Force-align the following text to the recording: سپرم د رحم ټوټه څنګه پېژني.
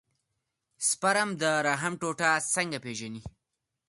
سپرم 0.89 1.29
د 1.41 1.43
رحم 1.67 1.93
ټوټه 2.01 2.29
څنګه 2.55 2.77
پېژني. 2.85 3.21